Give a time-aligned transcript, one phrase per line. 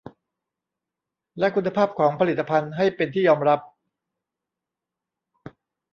[1.39, 3.59] และคุณภาพของผลิตภัณฑ์ให้เป็นที่ยอมรับ